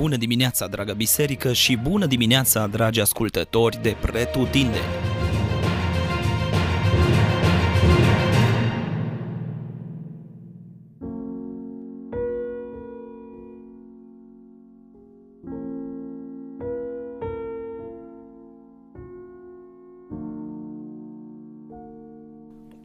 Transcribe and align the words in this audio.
Bună 0.00 0.16
dimineața, 0.16 0.66
dragă 0.66 0.92
biserică, 0.92 1.52
și 1.52 1.76
bună 1.76 2.06
dimineața, 2.06 2.66
dragi 2.66 3.00
ascultători 3.00 3.82
de 3.82 3.96
Pretutinde! 4.00 4.78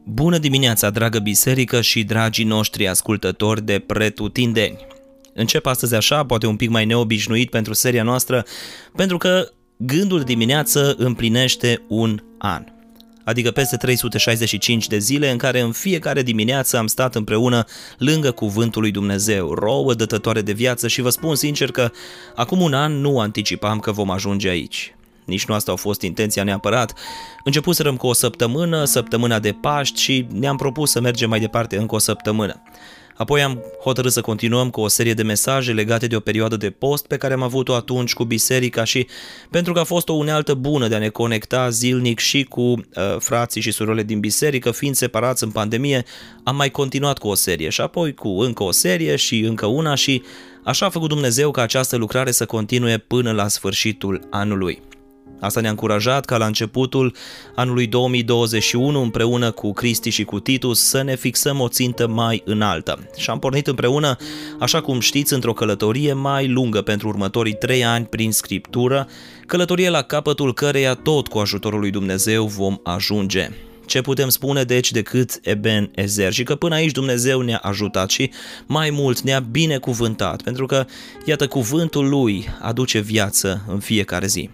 Bună 0.04 0.38
dimineața, 0.38 0.90
dragă 0.90 1.18
biserică 1.18 1.80
și 1.80 2.04
dragii 2.04 2.44
noștri 2.44 2.88
ascultători 2.88 3.64
de 3.64 3.78
Pretutindeni! 3.78 4.95
Încep 5.36 5.66
astăzi 5.66 5.94
așa, 5.94 6.24
poate 6.24 6.46
un 6.46 6.56
pic 6.56 6.70
mai 6.70 6.84
neobișnuit 6.84 7.50
pentru 7.50 7.72
seria 7.72 8.02
noastră, 8.02 8.44
pentru 8.94 9.16
că 9.16 9.50
gândul 9.76 10.20
dimineață 10.20 10.94
împlinește 10.98 11.82
un 11.88 12.22
an. 12.38 12.64
Adică 13.24 13.50
peste 13.50 13.76
365 13.76 14.86
de 14.86 14.98
zile 14.98 15.30
în 15.30 15.38
care 15.38 15.60
în 15.60 15.72
fiecare 15.72 16.22
dimineață 16.22 16.78
am 16.78 16.86
stat 16.86 17.14
împreună 17.14 17.64
lângă 17.98 18.30
cuvântul 18.30 18.80
lui 18.80 18.90
Dumnezeu, 18.90 19.54
rouă 19.54 19.94
dătătoare 19.94 20.40
de 20.40 20.52
viață 20.52 20.88
și 20.88 21.00
vă 21.00 21.08
spun 21.08 21.34
sincer 21.34 21.70
că 21.70 21.90
acum 22.34 22.60
un 22.60 22.74
an 22.74 22.92
nu 22.92 23.18
anticipam 23.20 23.78
că 23.78 23.92
vom 23.92 24.10
ajunge 24.10 24.48
aici. 24.48 24.94
Nici 25.24 25.44
nu 25.44 25.54
asta 25.54 25.72
a 25.72 25.74
fost 25.74 26.02
intenția 26.02 26.44
neapărat. 26.44 26.92
Începuserăm 27.44 27.96
cu 27.96 28.06
o 28.06 28.12
săptămână, 28.12 28.84
săptămâna 28.84 29.38
de 29.38 29.52
Paști 29.52 30.00
și 30.00 30.26
ne-am 30.32 30.56
propus 30.56 30.90
să 30.90 31.00
mergem 31.00 31.28
mai 31.28 31.40
departe 31.40 31.76
încă 31.76 31.94
o 31.94 31.98
săptămână. 31.98 32.62
Apoi 33.16 33.42
am 33.42 33.62
hotărât 33.82 34.12
să 34.12 34.20
continuăm 34.20 34.70
cu 34.70 34.80
o 34.80 34.88
serie 34.88 35.14
de 35.14 35.22
mesaje 35.22 35.72
legate 35.72 36.06
de 36.06 36.16
o 36.16 36.20
perioadă 36.20 36.56
de 36.56 36.70
post 36.70 37.06
pe 37.06 37.16
care 37.16 37.34
am 37.34 37.42
avut-o 37.42 37.74
atunci 37.74 38.14
cu 38.14 38.24
biserica 38.24 38.84
și 38.84 39.06
pentru 39.50 39.72
că 39.72 39.78
a 39.78 39.84
fost 39.84 40.08
o 40.08 40.12
unealtă 40.12 40.54
bună 40.54 40.88
de 40.88 40.94
a 40.94 40.98
ne 40.98 41.08
conecta 41.08 41.68
zilnic 41.68 42.18
și 42.18 42.44
cu 42.44 42.60
uh, 42.62 42.78
frații 43.18 43.60
și 43.60 43.70
surorile 43.70 44.02
din 44.02 44.20
biserică, 44.20 44.70
fiind 44.70 44.94
separați 44.94 45.44
în 45.44 45.50
pandemie, 45.50 46.04
am 46.44 46.56
mai 46.56 46.70
continuat 46.70 47.18
cu 47.18 47.28
o 47.28 47.34
serie 47.34 47.68
și 47.68 47.80
apoi 47.80 48.14
cu 48.14 48.28
încă 48.28 48.62
o 48.62 48.70
serie 48.70 49.16
și 49.16 49.40
încă 49.40 49.66
una 49.66 49.94
și 49.94 50.22
așa 50.64 50.86
a 50.86 50.90
făcut 50.90 51.08
Dumnezeu 51.08 51.50
ca 51.50 51.62
această 51.62 51.96
lucrare 51.96 52.30
să 52.30 52.46
continue 52.46 52.98
până 52.98 53.32
la 53.32 53.48
sfârșitul 53.48 54.26
anului. 54.30 54.82
Asta 55.40 55.60
ne-a 55.60 55.70
încurajat 55.70 56.24
ca 56.24 56.36
la 56.36 56.46
începutul 56.46 57.14
anului 57.54 57.86
2021, 57.86 59.02
împreună 59.02 59.50
cu 59.50 59.72
Cristi 59.72 60.10
și 60.10 60.24
cu 60.24 60.40
Titus, 60.40 60.80
să 60.80 61.02
ne 61.02 61.16
fixăm 61.16 61.60
o 61.60 61.68
țintă 61.68 62.06
mai 62.06 62.42
înaltă. 62.44 63.08
Și 63.16 63.30
am 63.30 63.38
pornit 63.38 63.66
împreună, 63.66 64.16
așa 64.58 64.80
cum 64.80 65.00
știți, 65.00 65.32
într-o 65.32 65.52
călătorie 65.52 66.12
mai 66.12 66.48
lungă 66.48 66.82
pentru 66.82 67.08
următorii 67.08 67.54
trei 67.54 67.84
ani 67.84 68.06
prin 68.06 68.32
Scriptură, 68.32 69.08
călătorie 69.46 69.88
la 69.88 70.02
capătul 70.02 70.54
căreia 70.54 70.94
tot 70.94 71.28
cu 71.28 71.38
ajutorul 71.38 71.80
lui 71.80 71.90
Dumnezeu 71.90 72.46
vom 72.46 72.78
ajunge. 72.82 73.50
Ce 73.86 74.00
putem 74.00 74.28
spune 74.28 74.62
deci 74.62 74.90
decât 74.90 75.40
Eben 75.42 75.90
Ezer 75.94 76.32
și 76.32 76.42
că 76.42 76.54
până 76.54 76.74
aici 76.74 76.92
Dumnezeu 76.92 77.40
ne-a 77.40 77.60
ajutat 77.62 78.10
și 78.10 78.30
mai 78.66 78.90
mult 78.90 79.20
ne-a 79.20 79.40
binecuvântat, 79.40 80.42
pentru 80.42 80.66
că, 80.66 80.84
iată, 81.24 81.46
cuvântul 81.46 82.08
lui 82.08 82.46
aduce 82.60 82.98
viață 82.98 83.64
în 83.68 83.78
fiecare 83.78 84.26
zi. 84.26 84.50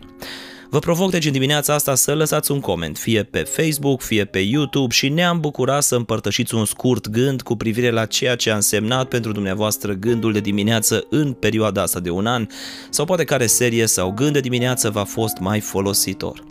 Vă 0.73 0.79
provoc 0.79 1.11
deci 1.11 1.25
în 1.25 1.33
dimineața 1.33 1.75
asta 1.75 1.95
să 1.95 2.15
lăsați 2.15 2.51
un 2.51 2.61
coment, 2.61 2.99
fie 2.99 3.23
pe 3.23 3.39
Facebook, 3.39 4.03
fie 4.03 4.25
pe 4.25 4.39
YouTube 4.39 4.95
și 4.95 5.09
ne-am 5.09 5.41
bucurat 5.41 5.83
să 5.83 5.95
împărtășiți 5.95 6.55
un 6.55 6.65
scurt 6.65 7.09
gând 7.09 7.43
cu 7.43 7.57
privire 7.57 7.91
la 7.91 8.07
ceea 8.07 8.37
ce 8.37 8.51
a 8.51 8.55
însemnat 8.55 9.09
pentru 9.09 9.33
dumneavoastră 9.33 9.93
gândul 9.93 10.33
de 10.33 10.41
dimineață 10.41 11.07
în 11.11 11.33
perioada 11.33 11.83
asta 11.83 12.01
de 12.01 12.11
un 12.11 12.27
an 12.27 12.47
sau 12.91 13.05
poate 13.05 13.25
care 13.25 13.47
serie 13.47 13.87
sau 13.87 14.13
gând 14.13 14.33
de 14.33 14.41
dimineață 14.41 14.91
v-a 14.91 15.05
fost 15.05 15.37
mai 15.39 15.61
folositor. 15.61 16.45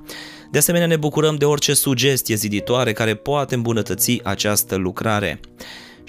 De 0.51 0.57
asemenea, 0.57 0.87
ne 0.87 0.97
bucurăm 0.97 1.35
de 1.35 1.45
orice 1.45 1.73
sugestie 1.73 2.35
ziditoare 2.35 2.93
care 2.93 3.15
poate 3.15 3.55
îmbunătăți 3.55 4.19
această 4.23 4.75
lucrare. 4.75 5.39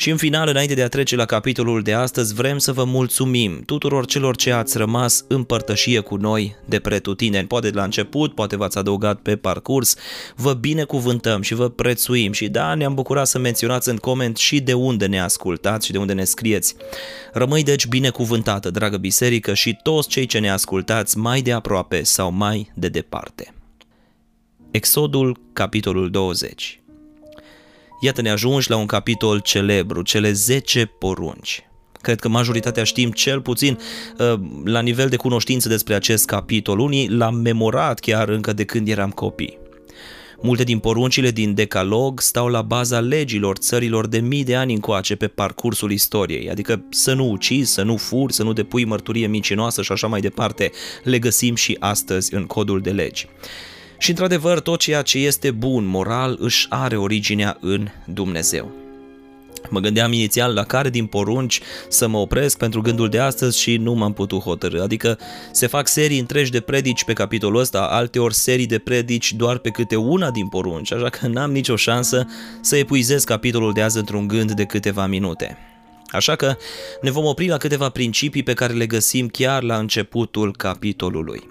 Și 0.02 0.10
în 0.10 0.16
final, 0.16 0.48
înainte 0.48 0.74
de 0.74 0.82
a 0.82 0.88
trece 0.88 1.16
la 1.16 1.24
capitolul 1.24 1.82
de 1.82 1.92
astăzi, 1.92 2.34
vrem 2.34 2.58
să 2.58 2.72
vă 2.72 2.84
mulțumim 2.84 3.62
tuturor 3.66 4.06
celor 4.06 4.36
ce 4.36 4.52
ați 4.52 4.78
rămas 4.78 5.24
în 5.28 5.44
părtășie 5.44 6.00
cu 6.00 6.16
noi 6.16 6.56
de 6.64 6.80
pretutineni. 6.80 7.46
Poate 7.46 7.70
de 7.70 7.76
la 7.76 7.84
început, 7.84 8.34
poate 8.34 8.56
v-ați 8.56 8.78
adăugat 8.78 9.20
pe 9.20 9.36
parcurs. 9.36 9.96
Vă 10.36 10.52
binecuvântăm 10.52 11.42
și 11.42 11.54
vă 11.54 11.68
prețuim 11.68 12.32
și 12.32 12.48
da, 12.48 12.74
ne-am 12.74 12.94
bucurat 12.94 13.26
să 13.26 13.38
menționați 13.38 13.88
în 13.88 13.96
coment 13.96 14.36
și 14.36 14.60
de 14.60 14.72
unde 14.72 15.06
ne 15.06 15.20
ascultați 15.20 15.86
și 15.86 15.92
de 15.92 15.98
unde 15.98 16.12
ne 16.12 16.24
scrieți. 16.24 16.76
Rămâi 17.32 17.62
deci 17.62 17.86
binecuvântată, 17.86 18.70
dragă 18.70 18.96
biserică, 18.96 19.54
și 19.54 19.78
toți 19.82 20.08
cei 20.08 20.26
ce 20.26 20.38
ne 20.38 20.50
ascultați 20.50 21.18
mai 21.18 21.42
de 21.42 21.52
aproape 21.52 22.02
sau 22.02 22.32
mai 22.32 22.72
de 22.74 22.88
departe. 22.88 23.54
Exodul, 24.70 25.40
capitolul 25.52 26.10
20 26.10 26.81
Iată 28.04 28.20
ne 28.20 28.30
ajungi 28.30 28.70
la 28.70 28.76
un 28.76 28.86
capitol 28.86 29.38
celebru, 29.38 30.02
cele 30.02 30.32
10 30.32 30.84
porunci. 30.84 31.64
Cred 32.00 32.20
că 32.20 32.28
majoritatea 32.28 32.84
știm 32.84 33.10
cel 33.10 33.40
puțin 33.40 33.78
uh, 34.18 34.40
la 34.64 34.80
nivel 34.80 35.08
de 35.08 35.16
cunoștință 35.16 35.68
despre 35.68 35.94
acest 35.94 36.26
capitol. 36.26 36.78
Unii 36.78 37.08
l-am 37.08 37.34
memorat 37.34 38.00
chiar 38.00 38.28
încă 38.28 38.52
de 38.52 38.64
când 38.64 38.88
eram 38.88 39.10
copii. 39.10 39.58
Multe 40.40 40.62
din 40.62 40.78
poruncile 40.78 41.30
din 41.30 41.54
Decalog 41.54 42.20
stau 42.20 42.48
la 42.48 42.62
baza 42.62 43.00
legilor 43.00 43.56
țărilor 43.56 44.06
de 44.06 44.18
mii 44.18 44.44
de 44.44 44.56
ani 44.56 44.72
încoace 44.72 45.14
pe 45.16 45.28
parcursul 45.28 45.92
istoriei, 45.92 46.50
adică 46.50 46.84
să 46.90 47.12
nu 47.12 47.30
ucizi, 47.30 47.72
să 47.72 47.82
nu 47.82 47.96
furi, 47.96 48.32
să 48.32 48.42
nu 48.42 48.52
depui 48.52 48.84
mărturie 48.84 49.26
mincinoasă 49.26 49.82
și 49.82 49.92
așa 49.92 50.06
mai 50.06 50.20
departe, 50.20 50.70
le 51.02 51.18
găsim 51.18 51.54
și 51.54 51.76
astăzi 51.80 52.34
în 52.34 52.46
codul 52.46 52.80
de 52.80 52.90
legi. 52.90 53.28
Și 54.02 54.10
într-adevăr, 54.10 54.60
tot 54.60 54.78
ceea 54.78 55.02
ce 55.02 55.18
este 55.18 55.50
bun, 55.50 55.84
moral, 55.84 56.36
își 56.40 56.66
are 56.68 56.96
originea 56.96 57.56
în 57.60 57.88
Dumnezeu. 58.06 58.70
Mă 59.70 59.80
gândeam 59.80 60.12
inițial 60.12 60.54
la 60.54 60.64
care 60.64 60.90
din 60.90 61.06
porunci 61.06 61.60
să 61.88 62.08
mă 62.08 62.18
opresc 62.18 62.58
pentru 62.58 62.80
gândul 62.80 63.08
de 63.08 63.18
astăzi 63.18 63.60
și 63.60 63.76
nu 63.76 63.92
m-am 63.92 64.12
putut 64.12 64.40
hotărâ. 64.40 64.82
Adică 64.82 65.18
se 65.52 65.66
fac 65.66 65.88
serii 65.88 66.18
întregi 66.18 66.50
de 66.50 66.60
predici 66.60 67.04
pe 67.04 67.12
capitolul 67.12 67.60
ăsta, 67.60 67.80
alteori 67.80 68.34
serii 68.34 68.66
de 68.66 68.78
predici 68.78 69.32
doar 69.32 69.58
pe 69.58 69.70
câte 69.70 69.96
una 69.96 70.30
din 70.30 70.48
porunci, 70.48 70.92
așa 70.92 71.08
că 71.08 71.26
n-am 71.26 71.52
nicio 71.52 71.76
șansă 71.76 72.26
să 72.60 72.76
epuizez 72.76 73.24
capitolul 73.24 73.72
de 73.72 73.82
azi 73.82 73.98
într-un 73.98 74.26
gând 74.26 74.52
de 74.52 74.64
câteva 74.64 75.06
minute. 75.06 75.56
Așa 76.06 76.36
că 76.36 76.56
ne 77.00 77.10
vom 77.10 77.24
opri 77.24 77.48
la 77.48 77.56
câteva 77.56 77.88
principii 77.88 78.42
pe 78.42 78.54
care 78.54 78.72
le 78.72 78.86
găsim 78.86 79.28
chiar 79.28 79.62
la 79.62 79.78
începutul 79.78 80.56
capitolului. 80.56 81.50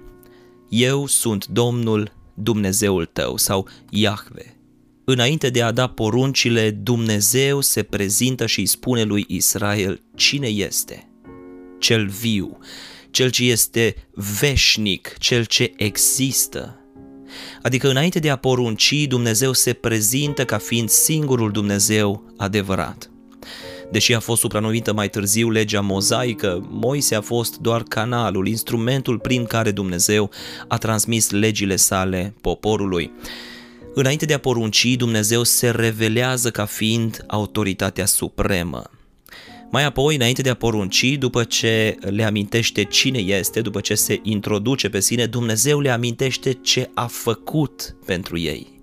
Eu 0.70 1.06
sunt 1.06 1.46
Domnul 1.46 2.20
Dumnezeul 2.44 3.06
tău 3.06 3.38
sau 3.38 3.68
Iahve. 3.90 4.56
Înainte 5.04 5.50
de 5.50 5.62
a 5.62 5.72
da 5.72 5.88
poruncile, 5.88 6.72
Dumnezeu 6.72 7.62
se 7.62 7.84
prezintă 7.84 8.46
și 8.46 8.60
îi 8.60 8.66
spune 8.66 9.04
lui 9.04 9.26
Israel 9.28 10.02
cine 10.16 10.48
este. 10.48 11.10
Cel 11.80 12.08
viu, 12.08 12.58
cel 13.12 13.30
ce 13.30 13.44
este 13.44 13.96
veșnic, 14.40 15.16
cel 15.18 15.46
ce 15.46 15.74
există. 15.76 16.76
Adică 17.62 17.90
înainte 17.90 18.20
de 18.20 18.30
a 18.30 18.36
porunci, 18.36 19.06
Dumnezeu 19.08 19.54
se 19.54 19.74
prezintă 19.74 20.46
ca 20.46 20.58
fiind 20.58 20.90
singurul 20.90 21.52
Dumnezeu 21.52 22.34
adevărat. 22.38 23.12
Deși 23.92 24.14
a 24.14 24.20
fost 24.20 24.42
supranumită 24.42 24.94
mai 24.94 25.10
târziu 25.10 25.50
legea 25.50 25.82
mozaică, 25.82 26.68
Moise 26.70 27.16
a 27.16 27.22
fost 27.22 27.58
doar 27.58 27.84
canalul, 27.84 28.48
instrumentul 28.48 29.20
prin 29.20 29.46
care 29.46 29.72
Dumnezeu 29.72 30.30
a 30.68 30.78
transmis 30.78 31.30
legile 31.30 31.76
sale 31.76 32.34
poporului. 32.42 33.12
Înainte 33.94 34.26
de 34.26 34.34
a 34.34 34.38
porunci, 34.38 34.96
Dumnezeu 34.96 35.44
se 35.44 35.70
revelează 35.70 36.52
ca 36.52 36.66
fiind 36.66 37.24
autoritatea 37.28 38.06
supremă. 38.06 38.84
Mai 39.72 39.84
apoi, 39.84 40.16
înainte 40.16 40.42
de 40.42 40.50
a 40.50 40.54
porunci, 40.54 41.16
după 41.18 41.44
ce 41.44 41.98
le 42.00 42.24
amintește 42.24 42.84
cine 42.84 43.20
este, 43.20 43.62
după 43.62 43.80
ce 43.80 43.96
se 43.96 44.20
introduce 44.24 44.90
pe 44.90 45.00
sine, 45.00 45.26
Dumnezeu 45.26 45.80
le 45.80 45.90
amintește 45.90 46.52
ce 46.52 46.90
a 46.94 47.06
făcut 47.06 47.96
pentru 48.06 48.38
ei. 48.38 48.80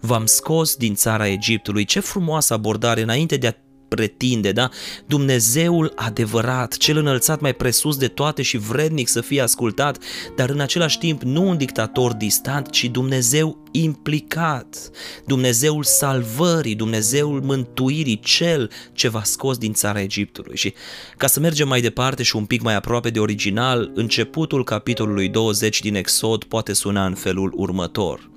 V-am 0.00 0.26
scos 0.26 0.76
din 0.76 0.94
țara 0.94 1.28
Egiptului, 1.28 1.84
ce 1.84 2.00
frumoasă 2.00 2.54
abordare 2.54 3.02
înainte 3.02 3.36
de 3.36 3.46
a 3.46 3.54
pretinde, 3.94 4.52
da? 4.52 4.70
Dumnezeul 5.06 5.92
adevărat, 5.94 6.76
cel 6.76 6.96
înălțat 6.96 7.40
mai 7.40 7.54
presus 7.54 7.96
de 7.96 8.08
toate 8.08 8.42
și 8.42 8.56
vrednic 8.56 9.08
să 9.08 9.20
fie 9.20 9.40
ascultat, 9.40 9.98
dar 10.36 10.50
în 10.50 10.60
același 10.60 10.98
timp 10.98 11.22
nu 11.22 11.48
un 11.48 11.56
dictator 11.56 12.12
distant, 12.12 12.70
ci 12.70 12.84
Dumnezeu 12.84 13.62
implicat, 13.70 14.90
Dumnezeul 15.26 15.82
salvării, 15.82 16.74
Dumnezeul 16.74 17.40
mântuirii, 17.42 18.20
cel 18.20 18.70
ce 18.92 19.08
v-a 19.08 19.22
scos 19.22 19.58
din 19.58 19.72
țara 19.72 20.00
Egiptului. 20.00 20.56
Și 20.56 20.74
ca 21.16 21.26
să 21.26 21.40
mergem 21.40 21.68
mai 21.68 21.80
departe 21.80 22.22
și 22.22 22.36
un 22.36 22.44
pic 22.44 22.62
mai 22.62 22.74
aproape 22.74 23.10
de 23.10 23.18
original, 23.18 23.90
începutul 23.94 24.64
capitolului 24.64 25.28
20 25.28 25.80
din 25.80 25.94
Exod 25.94 26.44
poate 26.44 26.72
suna 26.72 27.06
în 27.06 27.14
felul 27.14 27.52
următor. 27.56 28.32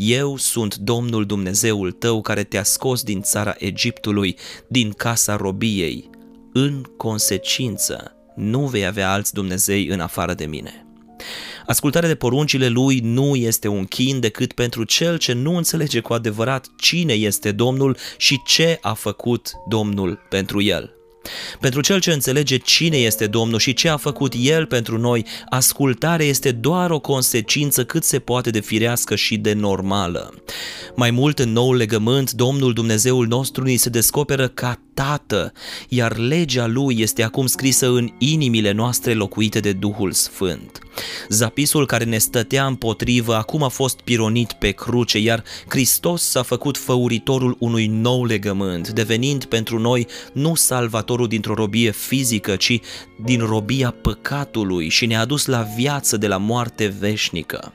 Eu 0.00 0.36
sunt 0.36 0.76
Domnul 0.76 1.26
Dumnezeul 1.26 1.92
tău 1.92 2.20
care 2.20 2.44
te-a 2.44 2.62
scos 2.62 3.02
din 3.02 3.22
țara 3.22 3.54
Egiptului, 3.58 4.36
din 4.68 4.90
casa 4.90 5.36
robiei. 5.36 6.10
În 6.52 6.82
consecință, 6.96 8.12
nu 8.36 8.66
vei 8.66 8.86
avea 8.86 9.12
alți 9.12 9.32
Dumnezei 9.32 9.86
în 9.86 10.00
afară 10.00 10.34
de 10.34 10.46
mine. 10.46 10.86
Ascultarea 11.66 12.08
de 12.08 12.14
poruncile 12.14 12.68
lui 12.68 12.98
nu 13.02 13.36
este 13.36 13.68
un 13.68 13.84
chin 13.84 14.20
decât 14.20 14.52
pentru 14.52 14.84
cel 14.84 15.18
ce 15.18 15.32
nu 15.32 15.56
înțelege 15.56 16.00
cu 16.00 16.12
adevărat 16.12 16.66
cine 16.76 17.12
este 17.12 17.52
Domnul 17.52 17.96
și 18.16 18.42
ce 18.46 18.78
a 18.80 18.92
făcut 18.92 19.50
Domnul 19.68 20.18
pentru 20.28 20.62
el. 20.62 20.97
Pentru 21.60 21.80
cel 21.80 22.00
ce 22.00 22.12
înțelege 22.12 22.56
cine 22.56 22.96
este 22.96 23.26
Domnul 23.26 23.58
și 23.58 23.72
ce 23.72 23.88
a 23.88 23.96
făcut 23.96 24.32
El 24.36 24.66
pentru 24.66 24.98
noi, 24.98 25.26
ascultarea 25.48 26.26
este 26.26 26.52
doar 26.52 26.90
o 26.90 27.00
consecință 27.00 27.84
cât 27.84 28.04
se 28.04 28.18
poate 28.18 28.50
de 28.50 28.60
firească 28.60 29.14
și 29.14 29.36
de 29.36 29.52
normală. 29.52 30.34
Mai 30.96 31.10
mult 31.10 31.38
în 31.38 31.52
noul 31.52 31.76
legământ, 31.76 32.30
Domnul 32.30 32.72
Dumnezeul 32.72 33.26
nostru 33.26 33.64
ni 33.64 33.76
se 33.76 33.88
descoperă 33.88 34.48
ca 34.48 34.80
Tată, 34.98 35.52
iar 35.88 36.16
legea 36.16 36.66
Lui 36.66 37.00
este 37.00 37.22
acum 37.22 37.46
scrisă 37.46 37.88
în 37.88 38.10
inimile 38.18 38.72
noastre 38.72 39.14
locuite 39.14 39.60
de 39.60 39.72
Duhul 39.72 40.12
Sfânt. 40.12 40.78
Zapisul 41.28 41.86
care 41.86 42.04
ne 42.04 42.18
stătea 42.18 42.66
împotrivă 42.66 43.34
acum 43.34 43.62
a 43.62 43.68
fost 43.68 44.00
pironit 44.00 44.52
pe 44.52 44.70
cruce, 44.70 45.18
iar 45.18 45.44
Hristos 45.68 46.22
s-a 46.22 46.42
făcut 46.42 46.76
făuritorul 46.76 47.56
unui 47.58 47.86
nou 47.86 48.24
legământ, 48.24 48.88
devenind 48.88 49.44
pentru 49.44 49.78
noi 49.78 50.06
nu 50.32 50.54
salvatorul 50.54 51.28
dintr-o 51.28 51.54
robie 51.54 51.90
fizică, 51.90 52.56
ci 52.56 52.80
din 53.24 53.40
robia 53.40 53.90
păcatului 53.90 54.88
și 54.88 55.06
ne-a 55.06 55.24
dus 55.24 55.46
la 55.46 55.66
viață 55.76 56.16
de 56.16 56.26
la 56.26 56.36
moarte 56.36 56.94
veșnică. 56.98 57.72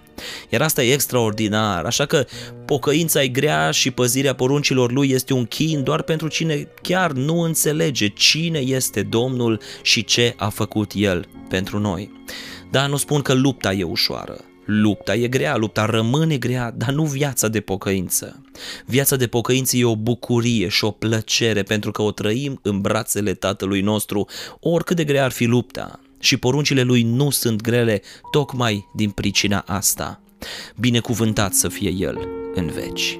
Iar 0.50 0.62
asta 0.62 0.84
e 0.84 0.94
extraordinar, 0.94 1.86
așa 1.86 2.06
că 2.06 2.26
pocăința 2.66 3.24
e 3.24 3.28
grea 3.28 3.72
și 3.72 3.92
păzirea 3.92 4.36
poruncilor 4.36 4.92
lui 4.92 5.10
este 5.10 5.34
un 5.34 5.46
chin 5.46 5.84
doar 5.84 6.02
pentru 6.02 6.28
cine 6.28 6.68
chiar 6.82 7.12
nu 7.12 7.40
înțelege 7.40 8.08
cine 8.08 8.60
este 8.60 9.02
Domnul 9.02 9.62
și 9.82 10.04
ce 10.04 10.34
a 10.38 10.50
făcut 10.50 10.92
El 10.96 11.28
pentru 11.50 11.80
noi. 11.80 12.12
Da, 12.72 12.88
nu 12.88 12.98
spun 12.98 13.22
că 13.22 13.34
lupta 13.34 13.74
e 13.74 13.84
ușoară, 13.84 14.38
Lupta 14.66 15.16
e 15.16 15.28
grea, 15.28 15.56
lupta 15.56 15.86
rămâne 15.86 16.38
grea, 16.38 16.74
dar 16.76 16.90
nu 16.90 17.04
viața 17.04 17.48
de 17.48 17.60
pocăință. 17.60 18.42
Viața 18.86 19.16
de 19.16 19.28
pocăință 19.28 19.78
e 19.78 19.86
o 19.86 19.96
bucurie 19.96 20.68
și 20.68 20.84
o 20.84 20.92
plăcere 20.92 21.64
pentru 21.64 21.92
că 21.92 22.02
o 22.02 22.12
trăim 22.12 22.60
în 22.62 22.82
brațele 22.82 23.34
Tatălui 23.34 23.82
nostru, 23.82 24.28
oricât 24.60 24.96
de 24.96 25.04
grea 25.04 25.24
ar 25.24 25.32
fi 25.32 25.46
lupta 25.46 26.00
și 26.24 26.38
poruncile 26.38 26.82
lui 26.82 27.02
nu 27.02 27.30
sunt 27.30 27.62
grele 27.62 28.02
tocmai 28.32 28.90
din 28.94 29.10
pricina 29.10 29.64
asta. 29.68 30.22
Binecuvântat 30.76 31.54
să 31.54 31.68
fie 31.68 31.90
El 31.90 32.28
în 32.54 32.66
veci. 32.66 33.20